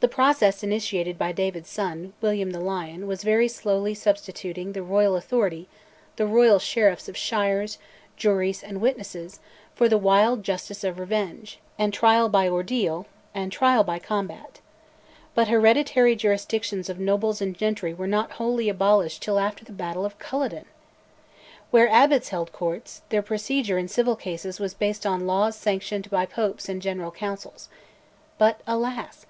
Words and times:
The 0.00 0.08
process 0.08 0.62
initiated 0.62 1.18
by 1.18 1.32
David's 1.32 1.68
son, 1.70 2.12
William 2.20 2.50
the 2.50 2.60
Lion, 2.60 3.06
was 3.06 3.22
very 3.22 3.48
slowly 3.48 3.92
substituting 3.94 4.72
the 4.72 4.82
royal 4.82 5.16
authority, 5.16 5.68
the 6.16 6.26
royal 6.26 6.58
sheriffs 6.58 7.08
of 7.08 7.16
shires, 7.16 7.78
juries, 8.16 8.62
and 8.62 8.80
witnesses, 8.80 9.40
for 9.74 9.88
the 9.88 9.98
wild 9.98 10.42
justice 10.42 10.84
of 10.84 10.98
revenge; 10.98 11.58
and 11.78 11.92
trial 11.92 12.28
by 12.28 12.48
ordeal, 12.48 13.06
and 13.34 13.52
trial 13.52 13.84
by 13.84 13.98
combat. 13.98 14.60
But 15.34 15.48
hereditary 15.48 16.16
jurisdictions 16.16 16.88
of 16.88 16.98
nobles 16.98 17.40
and 17.40 17.56
gentry 17.56 17.92
were 17.94 18.06
not 18.06 18.32
wholly 18.32 18.68
abolished 18.70 19.22
till 19.22 19.38
after 19.38 19.64
the 19.64 19.72
battle 19.72 20.04
of 20.04 20.18
Culloden! 20.18 20.64
Where 21.70 21.88
Abbots 21.88 22.30
held 22.30 22.52
courts, 22.52 23.00
their 23.08 23.22
procedure, 23.22 23.78
in 23.78 23.88
civil 23.88 24.16
cases, 24.16 24.60
was 24.60 24.72
based 24.74 25.06
on 25.06 25.26
laws 25.26 25.56
sanctioned 25.56 26.10
by 26.10 26.24
popes 26.26 26.70
and 26.70 26.82
general 26.82 27.10
councils. 27.10 27.68
But, 28.38 28.60
alas! 28.66 29.24